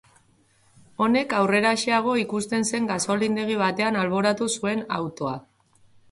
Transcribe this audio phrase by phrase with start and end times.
[1.07, 5.35] Honek aurreraxeago ikusten zen gasolindegi batean alboratu zuen autoa.